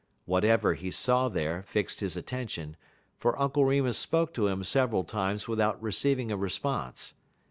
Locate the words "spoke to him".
3.99-4.63